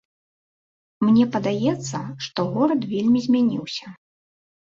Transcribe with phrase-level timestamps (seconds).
[1.07, 1.97] Мне падаецца,
[2.27, 3.87] што горад вельмі змяніўся.